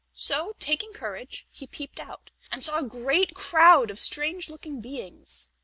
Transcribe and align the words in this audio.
So, 0.15 0.55
taking 0.59 0.93
courage, 0.93 1.45
he 1.51 1.67
peeped 1.67 1.99
out, 1.99 2.31
and 2.51 2.63
saw 2.63 2.79
a 2.79 2.83
great 2.83 3.35
crowd 3.35 3.91
of 3.91 3.99
strange 3.99 4.49
looking 4.49 4.81
beings. 4.81 5.47